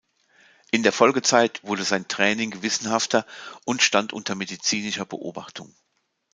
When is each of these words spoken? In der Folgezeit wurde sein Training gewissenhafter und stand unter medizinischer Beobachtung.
In 0.71 0.81
der 0.81 0.93
Folgezeit 0.93 1.63
wurde 1.63 1.83
sein 1.83 2.07
Training 2.07 2.49
gewissenhafter 2.49 3.23
und 3.65 3.83
stand 3.83 4.13
unter 4.13 4.33
medizinischer 4.33 5.05
Beobachtung. 5.05 5.75